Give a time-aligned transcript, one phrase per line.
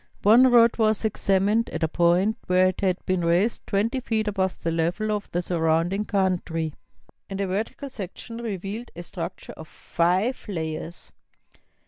[0.23, 4.59] One road was examined at a point where it had been raised twenty feet above
[4.63, 6.73] the level of the surrounding country,
[7.29, 11.11] and a vertical section revealed a structure of five layers.